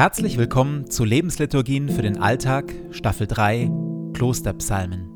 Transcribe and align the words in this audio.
Herzlich 0.00 0.38
willkommen 0.38 0.88
zu 0.88 1.04
Lebensliturgien 1.04 1.90
für 1.90 2.00
den 2.00 2.16
Alltag, 2.16 2.72
Staffel 2.90 3.26
3, 3.26 3.70
Klosterpsalmen. 4.14 5.10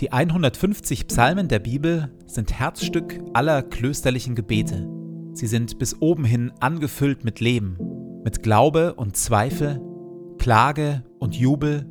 Die 0.00 0.12
150 0.12 1.08
Psalmen 1.08 1.48
der 1.48 1.58
Bibel 1.58 2.10
sind 2.24 2.58
Herzstück 2.58 3.20
aller 3.34 3.62
klösterlichen 3.62 4.34
Gebete. 4.34 4.88
Sie 5.34 5.46
sind 5.46 5.78
bis 5.78 6.00
oben 6.00 6.24
hin 6.24 6.52
angefüllt 6.58 7.22
mit 7.22 7.40
Leben, 7.40 7.76
mit 8.24 8.42
Glaube 8.42 8.94
und 8.94 9.14
Zweifel, 9.14 9.78
Klage 10.38 11.04
und 11.18 11.36
Jubel, 11.36 11.86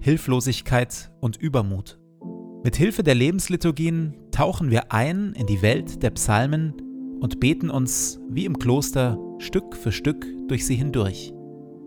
Hilflosigkeit 0.00 1.12
und 1.20 1.36
Übermut. 1.36 1.98
Mit 2.64 2.76
Hilfe 2.76 3.02
der 3.02 3.14
Lebensliturgien 3.14 4.16
tauchen 4.30 4.70
wir 4.70 4.90
ein 4.90 5.34
in 5.34 5.46
die 5.46 5.60
Welt 5.60 6.02
der 6.02 6.12
Psalmen 6.12 6.72
und 7.20 7.40
beten 7.40 7.68
uns 7.68 8.18
wie 8.30 8.46
im 8.46 8.58
Kloster 8.58 9.18
Stück 9.36 9.76
für 9.76 9.92
Stück 9.92 10.26
durch 10.48 10.64
sie 10.64 10.76
hindurch. 10.76 11.34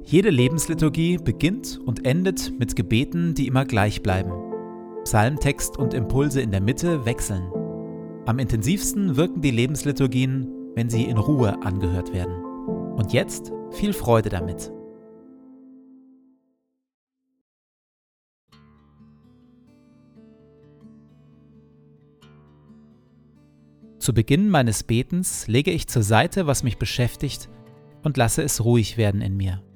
Jede 0.09 0.29
Lebensliturgie 0.29 1.17
beginnt 1.17 1.81
und 1.85 2.05
endet 2.05 2.57
mit 2.57 2.77
Gebeten, 2.77 3.33
die 3.33 3.45
immer 3.45 3.65
gleich 3.65 4.01
bleiben. 4.01 4.31
Psalmtext 5.03 5.75
und 5.75 5.93
Impulse 5.93 6.39
in 6.39 6.49
der 6.49 6.61
Mitte 6.61 7.03
wechseln. 7.03 7.51
Am 8.25 8.39
intensivsten 8.39 9.17
wirken 9.17 9.41
die 9.41 9.51
Lebensliturgien, 9.51 10.47
wenn 10.75 10.89
sie 10.89 11.03
in 11.03 11.17
Ruhe 11.17 11.61
angehört 11.61 12.13
werden. 12.13 12.41
Und 12.95 13.11
jetzt 13.11 13.51
viel 13.71 13.91
Freude 13.91 14.29
damit. 14.29 14.71
Zu 23.99 24.13
Beginn 24.13 24.47
meines 24.47 24.83
Betens 24.83 25.47
lege 25.47 25.71
ich 25.71 25.89
zur 25.89 26.03
Seite, 26.03 26.47
was 26.47 26.63
mich 26.63 26.77
beschäftigt, 26.77 27.49
und 28.03 28.15
lasse 28.15 28.41
es 28.41 28.63
ruhig 28.63 28.95
werden 28.95 29.19
in 29.19 29.35
mir. 29.35 29.66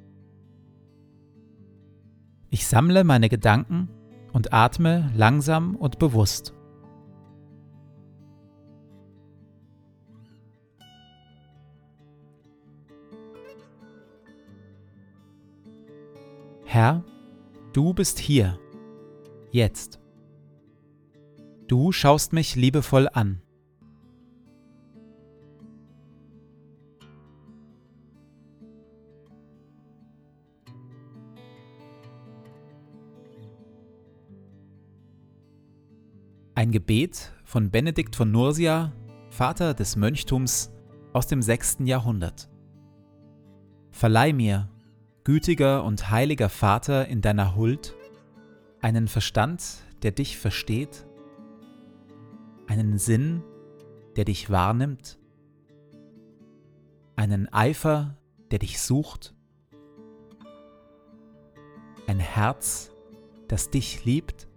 Ich 2.53 2.67
sammle 2.67 3.05
meine 3.05 3.29
Gedanken 3.29 3.87
und 4.33 4.51
atme 4.51 5.09
langsam 5.15 5.77
und 5.77 5.99
bewusst. 5.99 6.53
Herr, 16.65 17.05
du 17.71 17.93
bist 17.93 18.19
hier, 18.19 18.59
jetzt. 19.51 20.01
Du 21.69 21.93
schaust 21.93 22.33
mich 22.33 22.57
liebevoll 22.57 23.07
an. 23.13 23.40
Ein 36.61 36.69
Gebet 36.69 37.33
von 37.43 37.71
Benedikt 37.71 38.15
von 38.15 38.29
Nursia, 38.29 38.91
Vater 39.31 39.73
des 39.73 39.95
Mönchtums 39.95 40.71
aus 41.11 41.25
dem 41.25 41.41
6. 41.41 41.77
Jahrhundert. 41.85 42.51
Verleih 43.89 44.31
mir, 44.31 44.69
gütiger 45.23 45.83
und 45.83 46.11
heiliger 46.11 46.49
Vater 46.49 47.07
in 47.07 47.21
deiner 47.21 47.55
Huld, 47.55 47.95
einen 48.79 49.07
Verstand, 49.07 49.63
der 50.03 50.11
dich 50.11 50.37
versteht, 50.37 51.07
einen 52.67 52.99
Sinn, 52.99 53.41
der 54.15 54.25
dich 54.25 54.51
wahrnimmt, 54.51 55.17
einen 57.15 57.51
Eifer, 57.51 58.19
der 58.51 58.59
dich 58.59 58.79
sucht, 58.79 59.33
ein 62.05 62.19
Herz, 62.19 62.91
das 63.47 63.71
dich 63.71 64.05
liebt, 64.05 64.47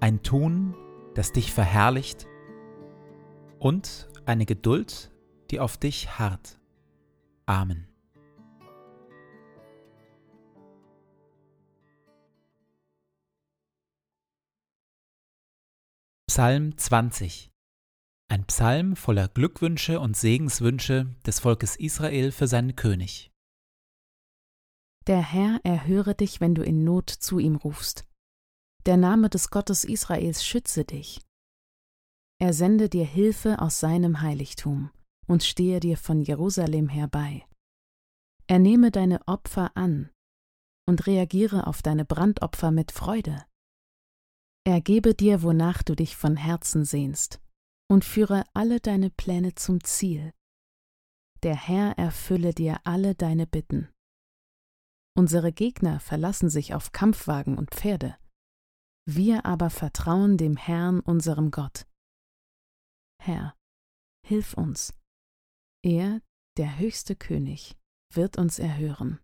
ein 0.00 0.22
Tun, 0.22 0.74
das 1.14 1.32
dich 1.32 1.52
verherrlicht 1.52 2.26
und 3.58 4.08
eine 4.26 4.46
Geduld, 4.46 5.12
die 5.50 5.60
auf 5.60 5.76
dich 5.76 6.18
harrt. 6.18 6.60
Amen. 7.46 7.88
Psalm 16.28 16.76
20 16.76 17.50
Ein 18.28 18.44
Psalm 18.44 18.94
voller 18.94 19.28
Glückwünsche 19.28 19.98
und 19.98 20.16
Segenswünsche 20.16 21.16
des 21.26 21.40
Volkes 21.40 21.74
Israel 21.74 22.30
für 22.30 22.46
seinen 22.46 22.76
König. 22.76 23.32
Der 25.08 25.20
Herr 25.20 25.58
erhöre 25.64 26.14
dich, 26.14 26.40
wenn 26.40 26.54
du 26.54 26.62
in 26.62 26.84
Not 26.84 27.08
zu 27.08 27.38
ihm 27.38 27.56
rufst. 27.56 28.07
Der 28.86 28.96
Name 28.96 29.28
des 29.28 29.50
Gottes 29.50 29.84
Israels 29.84 30.44
schütze 30.44 30.84
dich. 30.84 31.20
Er 32.40 32.52
sende 32.52 32.88
dir 32.88 33.04
Hilfe 33.04 33.60
aus 33.60 33.80
seinem 33.80 34.20
Heiligtum 34.20 34.90
und 35.26 35.42
stehe 35.42 35.80
dir 35.80 35.96
von 35.96 36.22
Jerusalem 36.22 36.88
herbei. 36.88 37.46
Er 38.46 38.58
nehme 38.58 38.90
deine 38.90 39.26
Opfer 39.26 39.76
an 39.76 40.10
und 40.86 41.06
reagiere 41.06 41.66
auf 41.66 41.82
deine 41.82 42.04
Brandopfer 42.04 42.70
mit 42.70 42.92
Freude. 42.92 43.44
Er 44.64 44.80
gebe 44.80 45.14
dir, 45.14 45.42
wonach 45.42 45.82
du 45.82 45.94
dich 45.94 46.16
von 46.16 46.36
Herzen 46.36 46.84
sehnst, 46.84 47.40
und 47.90 48.04
führe 48.04 48.44
alle 48.54 48.80
deine 48.80 49.10
Pläne 49.10 49.54
zum 49.54 49.82
Ziel. 49.84 50.32
Der 51.42 51.54
Herr 51.54 51.98
erfülle 51.98 52.54
dir 52.54 52.80
alle 52.84 53.14
deine 53.14 53.46
Bitten. 53.46 53.88
Unsere 55.16 55.52
Gegner 55.52 56.00
verlassen 56.00 56.48
sich 56.48 56.74
auf 56.74 56.92
Kampfwagen 56.92 57.58
und 57.58 57.70
Pferde, 57.70 58.16
wir 59.08 59.46
aber 59.46 59.70
vertrauen 59.70 60.36
dem 60.36 60.56
Herrn 60.56 61.00
unserem 61.00 61.50
Gott. 61.50 61.86
Herr, 63.22 63.56
hilf 64.26 64.52
uns. 64.52 64.92
Er, 65.82 66.20
der 66.58 66.78
höchste 66.78 67.16
König, 67.16 67.76
wird 68.12 68.36
uns 68.36 68.58
erhören, 68.58 69.20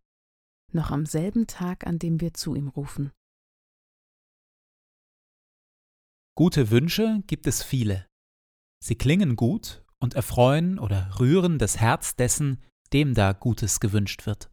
noch 0.72 0.90
am 0.90 1.04
selben 1.04 1.46
Tag, 1.46 1.86
an 1.86 1.98
dem 1.98 2.20
wir 2.20 2.32
zu 2.32 2.54
ihm 2.54 2.68
rufen. 2.68 3.12
Gute 6.34 6.70
Wünsche 6.70 7.22
gibt 7.26 7.46
es 7.46 7.62
viele. 7.62 8.06
Sie 8.82 8.96
klingen 8.96 9.36
gut 9.36 9.84
und 10.00 10.14
erfreuen 10.14 10.78
oder 10.78 11.18
rühren 11.20 11.58
das 11.58 11.78
Herz 11.78 12.16
dessen, 12.16 12.62
dem 12.92 13.14
da 13.14 13.32
Gutes 13.32 13.80
gewünscht 13.80 14.26
wird. 14.26 14.50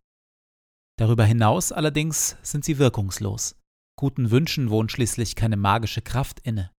Darüber 0.97 1.25
hinaus 1.25 1.71
allerdings 1.71 2.37
sind 2.43 2.65
sie 2.65 2.77
wirkungslos. 2.77 3.55
Guten 4.01 4.31
Wünschen 4.31 4.71
wohnt 4.71 4.91
schließlich 4.91 5.35
keine 5.35 5.57
magische 5.57 6.01
Kraft 6.01 6.39
inne. 6.39 6.73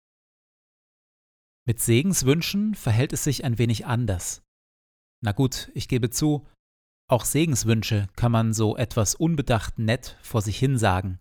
Mit 1.64 1.78
Segenswünschen 1.80 2.74
verhält 2.74 3.12
es 3.12 3.22
sich 3.22 3.44
ein 3.44 3.58
wenig 3.58 3.86
anders. 3.86 4.42
Na 5.22 5.30
gut, 5.30 5.70
ich 5.72 5.86
gebe 5.86 6.10
zu, 6.10 6.48
auch 7.08 7.24
Segenswünsche 7.24 8.08
kann 8.16 8.32
man 8.32 8.52
so 8.52 8.76
etwas 8.76 9.14
unbedacht 9.14 9.78
nett 9.78 10.18
vor 10.20 10.42
sich 10.42 10.58
hin 10.58 10.78
sagen. 10.78 11.20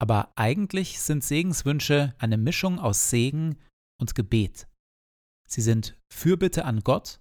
Aber 0.00 0.36
eigentlich 0.36 0.98
sind 0.98 1.22
Segenswünsche 1.22 2.16
eine 2.18 2.36
Mischung 2.36 2.80
aus 2.80 3.08
Segen 3.08 3.60
und 4.00 4.16
Gebet. 4.16 4.66
Sie 5.48 5.62
sind 5.62 5.96
Fürbitte 6.12 6.64
an 6.64 6.80
Gott 6.80 7.20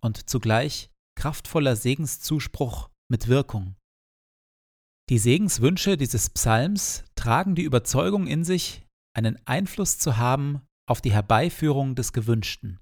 und 0.00 0.30
zugleich 0.30 0.90
kraftvoller 1.18 1.76
Segenszuspruch 1.76 2.88
mit 3.10 3.28
Wirkung. 3.28 3.76
Die 5.10 5.18
Segenswünsche 5.18 5.98
dieses 5.98 6.30
Psalms 6.30 7.04
tragen 7.14 7.54
die 7.54 7.64
Überzeugung 7.64 8.26
in 8.26 8.42
sich, 8.42 8.86
einen 9.14 9.38
Einfluss 9.46 9.98
zu 9.98 10.16
haben 10.16 10.62
auf 10.88 11.02
die 11.02 11.12
Herbeiführung 11.12 11.94
des 11.94 12.12
Gewünschten. 12.12 12.80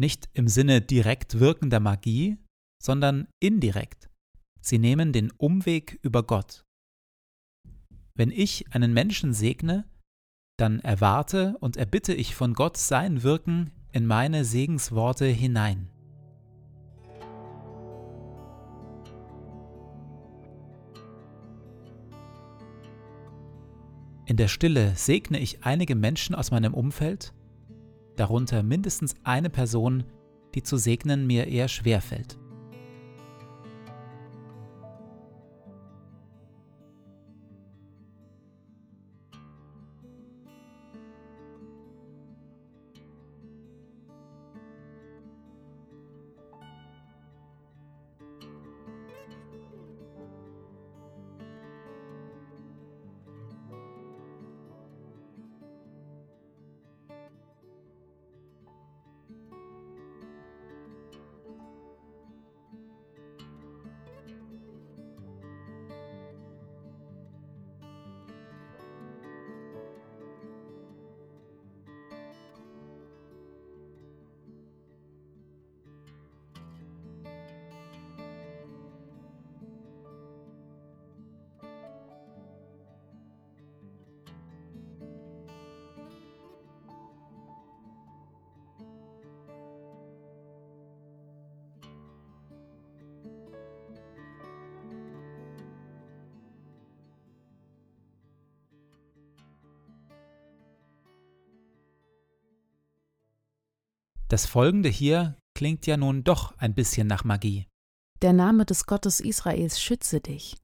Nicht 0.00 0.28
im 0.32 0.48
Sinne 0.48 0.80
direkt 0.80 1.38
wirkender 1.38 1.80
Magie, 1.80 2.38
sondern 2.82 3.28
indirekt. 3.40 4.10
Sie 4.60 4.78
nehmen 4.78 5.12
den 5.12 5.30
Umweg 5.30 5.98
über 6.02 6.24
Gott. 6.24 6.64
Wenn 8.14 8.32
ich 8.32 8.72
einen 8.72 8.92
Menschen 8.92 9.32
segne, 9.32 9.88
dann 10.58 10.80
erwarte 10.80 11.56
und 11.60 11.76
erbitte 11.76 12.14
ich 12.14 12.34
von 12.34 12.54
Gott 12.54 12.76
sein 12.76 13.22
Wirken 13.22 13.70
in 13.92 14.06
meine 14.06 14.44
Segensworte 14.44 15.26
hinein. 15.26 15.88
In 24.28 24.36
der 24.36 24.48
Stille 24.48 24.92
segne 24.94 25.40
ich 25.40 25.64
einige 25.64 25.94
Menschen 25.94 26.34
aus 26.34 26.50
meinem 26.50 26.74
Umfeld, 26.74 27.32
darunter 28.16 28.62
mindestens 28.62 29.14
eine 29.24 29.48
Person, 29.48 30.04
die 30.54 30.62
zu 30.62 30.76
segnen 30.76 31.26
mir 31.26 31.46
eher 31.46 31.66
schwer 31.66 32.02
Das 104.28 104.44
folgende 104.44 104.90
hier 104.90 105.40
klingt 105.56 105.86
ja 105.86 105.96
nun 105.96 106.22
doch 106.22 106.56
ein 106.58 106.74
bisschen 106.74 107.06
nach 107.06 107.24
Magie. 107.24 107.66
Der 108.20 108.32
Name 108.32 108.66
des 108.66 108.84
Gottes 108.84 109.20
Israels 109.20 109.80
schütze 109.80 110.20
dich. 110.20 110.56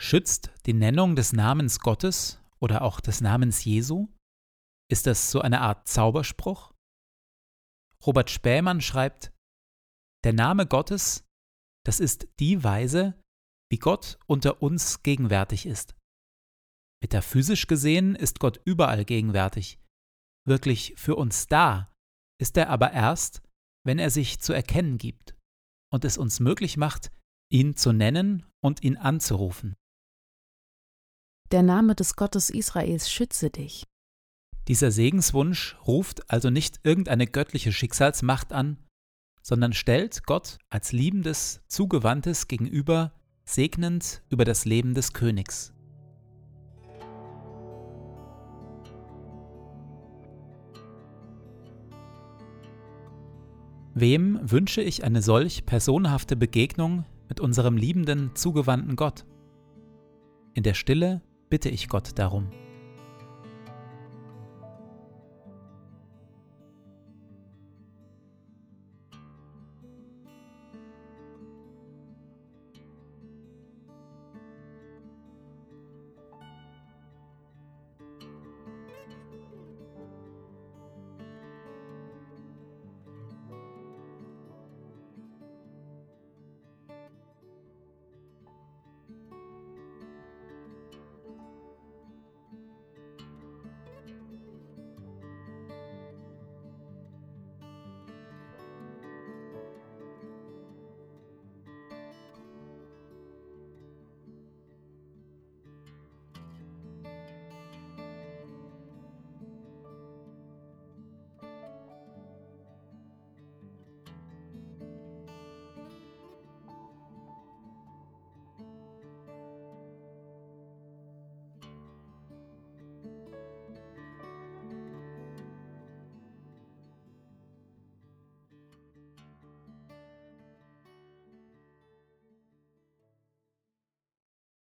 Schützt 0.00 0.50
die 0.66 0.72
Nennung 0.72 1.14
des 1.14 1.32
Namens 1.32 1.80
Gottes 1.80 2.40
oder 2.58 2.82
auch 2.82 3.00
des 3.00 3.20
Namens 3.20 3.64
Jesu? 3.64 4.08
Ist 4.90 5.06
das 5.06 5.30
so 5.30 5.40
eine 5.40 5.60
Art 5.60 5.86
Zauberspruch? 5.86 6.72
Robert 8.06 8.30
Spähmann 8.30 8.80
schreibt, 8.80 9.32
der 10.24 10.32
Name 10.32 10.66
Gottes, 10.66 11.24
das 11.84 12.00
ist 12.00 12.28
die 12.40 12.64
Weise, 12.64 13.20
wie 13.70 13.78
Gott 13.78 14.18
unter 14.26 14.62
uns 14.62 15.02
gegenwärtig 15.02 15.66
ist. 15.66 15.94
Metaphysisch 17.02 17.66
gesehen 17.66 18.14
ist 18.14 18.40
Gott 18.40 18.60
überall 18.64 19.04
gegenwärtig. 19.04 19.78
Wirklich 20.46 20.94
für 20.96 21.16
uns 21.16 21.46
da 21.46 21.91
ist 22.42 22.56
er 22.56 22.68
aber 22.68 22.92
erst, 22.92 23.40
wenn 23.86 24.00
er 24.00 24.10
sich 24.10 24.40
zu 24.40 24.52
erkennen 24.52 24.98
gibt 24.98 25.36
und 25.92 26.04
es 26.04 26.18
uns 26.18 26.40
möglich 26.40 26.76
macht, 26.76 27.12
ihn 27.50 27.76
zu 27.76 27.92
nennen 27.92 28.44
und 28.60 28.82
ihn 28.82 28.96
anzurufen. 28.96 29.74
Der 31.52 31.62
Name 31.62 31.94
des 31.94 32.16
Gottes 32.16 32.50
Israels 32.50 33.10
schütze 33.10 33.50
dich. 33.50 33.84
Dieser 34.66 34.90
Segenswunsch 34.90 35.76
ruft 35.86 36.30
also 36.30 36.50
nicht 36.50 36.80
irgendeine 36.82 37.26
göttliche 37.26 37.72
Schicksalsmacht 37.72 38.52
an, 38.52 38.76
sondern 39.42 39.72
stellt 39.72 40.24
Gott 40.24 40.58
als 40.68 40.92
liebendes, 40.92 41.60
zugewandtes 41.68 42.48
gegenüber, 42.48 43.12
segnend 43.44 44.22
über 44.30 44.44
das 44.44 44.64
Leben 44.64 44.94
des 44.94 45.12
Königs. 45.12 45.72
Wem 53.94 54.38
wünsche 54.42 54.80
ich 54.80 55.04
eine 55.04 55.20
solch 55.20 55.66
personhafte 55.66 56.34
Begegnung 56.34 57.04
mit 57.28 57.40
unserem 57.40 57.76
liebenden, 57.76 58.30
zugewandten 58.34 58.96
Gott? 58.96 59.26
In 60.54 60.62
der 60.62 60.74
Stille 60.74 61.20
bitte 61.50 61.68
ich 61.68 61.88
Gott 61.88 62.18
darum. 62.18 62.48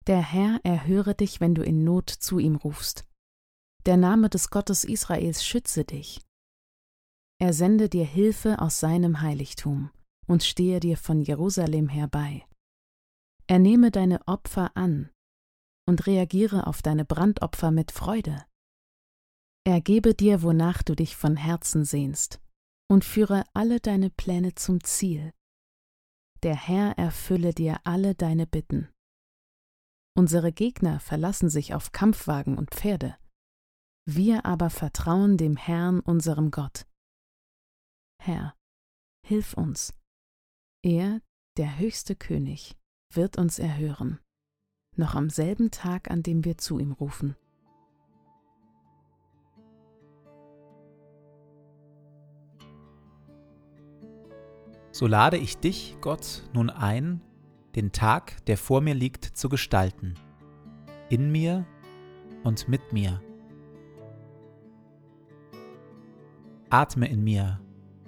Der 0.06 0.20
Herr 0.20 0.60
erhöre 0.64 1.14
dich, 1.14 1.40
wenn 1.40 1.54
du 1.54 1.62
in 1.62 1.82
Not 1.84 2.10
zu 2.10 2.38
ihm 2.38 2.56
rufst. 2.56 3.06
Der 3.86 3.96
Name 3.96 4.28
des 4.28 4.50
Gottes 4.50 4.84
Israels 4.84 5.44
schütze 5.44 5.84
dich. 5.84 6.20
Er 7.40 7.52
sende 7.52 7.88
dir 7.88 8.04
Hilfe 8.04 8.60
aus 8.60 8.80
seinem 8.80 9.20
Heiligtum 9.20 9.90
und 10.26 10.42
stehe 10.42 10.80
dir 10.80 10.96
von 10.96 11.20
Jerusalem 11.20 11.88
herbei. 11.88 12.46
Er 13.46 13.58
nehme 13.58 13.90
deine 13.90 14.26
Opfer 14.26 14.76
an 14.76 15.10
und 15.86 16.06
reagiere 16.06 16.66
auf 16.66 16.80
deine 16.80 17.04
Brandopfer 17.04 17.70
mit 17.70 17.92
Freude. 17.92 18.44
Er 19.66 19.80
gebe 19.80 20.14
dir, 20.14 20.42
wonach 20.42 20.82
du 20.82 20.94
dich 20.94 21.16
von 21.16 21.36
Herzen 21.36 21.84
sehnst, 21.84 22.40
und 22.88 23.04
führe 23.04 23.44
alle 23.54 23.80
deine 23.80 24.10
Pläne 24.10 24.54
zum 24.54 24.84
Ziel. 24.84 25.32
Der 26.42 26.54
Herr 26.54 26.98
erfülle 26.98 27.54
dir 27.54 27.80
alle 27.84 28.14
deine 28.14 28.46
Bitten. 28.46 28.88
Unsere 30.16 30.52
Gegner 30.52 31.00
verlassen 31.00 31.48
sich 31.48 31.74
auf 31.74 31.90
Kampfwagen 31.90 32.56
und 32.56 32.70
Pferde. 32.70 33.16
Wir 34.06 34.46
aber 34.46 34.70
vertrauen 34.70 35.36
dem 35.36 35.56
Herrn, 35.56 35.98
unserem 35.98 36.52
Gott. 36.52 36.86
Herr, 38.22 38.54
hilf 39.26 39.54
uns. 39.54 39.92
Er, 40.84 41.20
der 41.56 41.78
höchste 41.78 42.14
König, 42.14 42.76
wird 43.12 43.38
uns 43.38 43.58
erhören, 43.58 44.20
noch 44.96 45.16
am 45.16 45.30
selben 45.30 45.72
Tag, 45.72 46.10
an 46.10 46.22
dem 46.22 46.44
wir 46.44 46.58
zu 46.58 46.78
ihm 46.78 46.92
rufen. 46.92 47.36
So 54.92 55.08
lade 55.08 55.38
ich 55.38 55.56
dich, 55.56 55.96
Gott, 56.00 56.48
nun 56.52 56.70
ein, 56.70 57.20
den 57.76 57.92
Tag, 57.92 58.44
der 58.46 58.56
vor 58.56 58.80
mir 58.80 58.94
liegt, 58.94 59.24
zu 59.24 59.48
gestalten. 59.48 60.14
In 61.08 61.30
mir 61.30 61.66
und 62.44 62.68
mit 62.68 62.92
mir. 62.92 63.20
Atme 66.70 67.08
in 67.08 67.22
mir, 67.22 67.60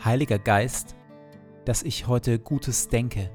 Heiliger 0.04 0.38
Geist, 0.38 0.96
dass 1.64 1.82
ich 1.82 2.06
heute 2.06 2.38
Gutes 2.38 2.88
denke. 2.88 3.30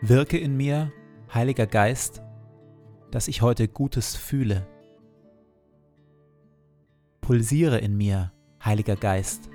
Wirke 0.00 0.38
in 0.38 0.56
mir, 0.56 0.92
Heiliger 1.32 1.66
Geist, 1.66 2.22
dass 3.10 3.28
ich 3.28 3.42
heute 3.42 3.68
Gutes 3.68 4.16
fühle. 4.16 4.66
Pulsiere 7.20 7.78
in 7.78 7.96
mir, 7.96 8.32
Heiliger 8.64 8.96
Geist, 8.96 9.48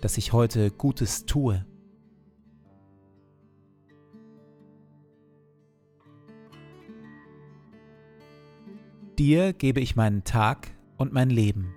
dass 0.00 0.18
ich 0.18 0.32
heute 0.32 0.70
Gutes 0.70 1.24
tue. 1.26 1.64
Dir 9.18 9.52
gebe 9.52 9.80
ich 9.80 9.94
meinen 9.94 10.24
Tag 10.24 10.70
und 10.96 11.12
mein 11.12 11.28
Leben. 11.28 11.74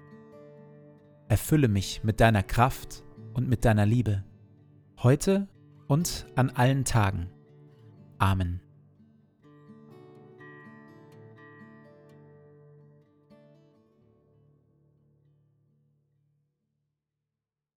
Erfülle 1.27 1.68
mich 1.68 2.01
mit 2.04 2.20
deiner 2.22 2.44
Kraft 2.44 3.04
und 3.34 3.50
mit 3.50 3.65
deiner 3.65 3.86
Liebe, 3.86 4.24
heute 5.04 5.48
und 5.88 6.27
an 6.36 6.50
allen 6.50 6.86
Tagen. 6.86 7.30
Amen. 8.20 8.64